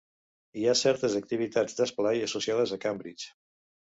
[0.59, 3.31] Hi ha certes activitats d'esplai associades a Cambridge.